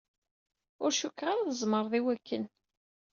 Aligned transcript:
Ur 0.83 0.91
cukkeɣ 0.99 1.27
ara 1.31 1.49
tzemreḍ 1.51 1.93
i 1.99 2.01
wakken. 2.05 2.43